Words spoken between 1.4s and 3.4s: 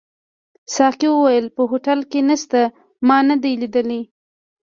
په هوټل کي نشته، ما نه